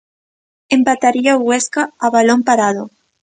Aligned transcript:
Empataría 0.77 1.37
o 1.39 1.43
Huesca 1.47 1.83
a 2.05 2.07
balón 2.15 2.41
parado. 2.47 2.83